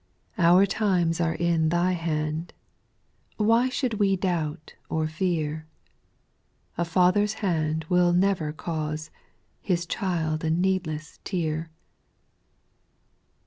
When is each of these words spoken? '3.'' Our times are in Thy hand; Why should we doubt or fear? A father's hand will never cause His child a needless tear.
'3.'' 0.39 0.45
Our 0.45 0.65
times 0.65 1.21
are 1.21 1.35
in 1.35 1.69
Thy 1.69 1.91
hand; 1.91 2.53
Why 3.37 3.69
should 3.69 3.99
we 3.99 4.15
doubt 4.15 4.73
or 4.89 5.05
fear? 5.07 5.67
A 6.75 6.83
father's 6.83 7.35
hand 7.45 7.85
will 7.87 8.11
never 8.11 8.51
cause 8.51 9.11
His 9.61 9.85
child 9.85 10.43
a 10.43 10.49
needless 10.49 11.19
tear. 11.23 11.69